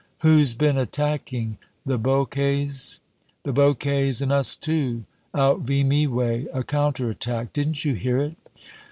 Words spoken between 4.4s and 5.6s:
too out